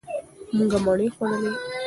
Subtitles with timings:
[0.55, 1.51] مونږه مڼې وخوړلې.